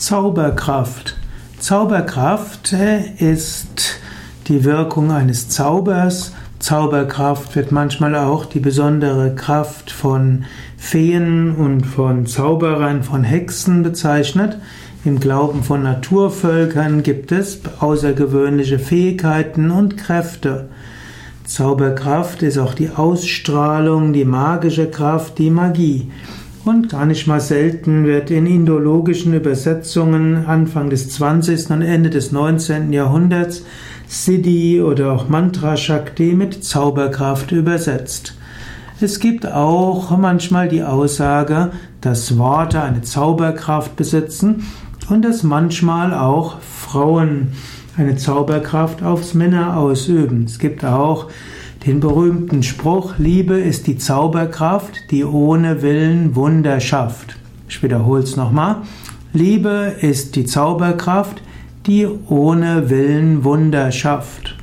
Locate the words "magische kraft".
24.24-25.36